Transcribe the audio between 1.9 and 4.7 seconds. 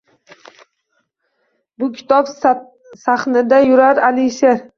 kitob sahnida yurar Alisher